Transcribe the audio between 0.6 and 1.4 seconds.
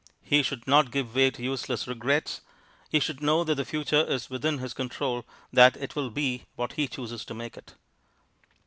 not give way